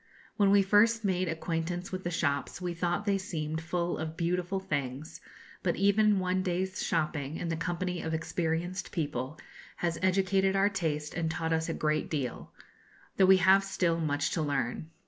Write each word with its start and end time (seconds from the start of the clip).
When 0.35 0.49
we 0.49 0.63
first 0.63 1.05
made 1.05 1.27
acquaintance 1.27 1.91
with 1.91 2.03
the 2.03 2.09
shops 2.09 2.59
we 2.59 2.73
thought 2.73 3.05
they 3.05 3.19
seemed 3.19 3.61
full 3.61 3.99
of 3.99 4.17
beautiful 4.17 4.59
things, 4.59 5.21
but 5.61 5.75
even 5.75 6.17
one 6.17 6.41
day's 6.41 6.81
shopping, 6.81 7.37
in 7.37 7.49
the 7.49 7.55
company 7.55 8.01
of 8.01 8.11
experienced 8.11 8.91
people, 8.91 9.37
has 9.75 9.99
educated 10.01 10.55
our 10.55 10.69
taste 10.69 11.13
and 11.13 11.29
taught 11.29 11.53
us 11.53 11.69
a 11.69 11.75
great 11.75 12.09
deal; 12.09 12.51
though 13.17 13.27
we 13.27 13.37
have 13.37 13.63
still 13.63 13.99
much 13.99 14.31
to 14.31 14.41
learn. 14.41 14.89